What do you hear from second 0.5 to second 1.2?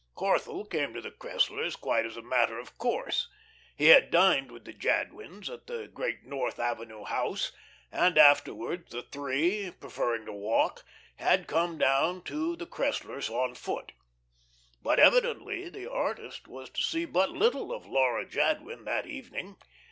came to the